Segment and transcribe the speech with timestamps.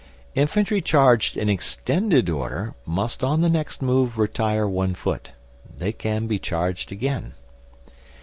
[0.33, 5.29] Infantry charged in extended order must on the next move retire one foot;
[5.77, 7.35] they can be charged again.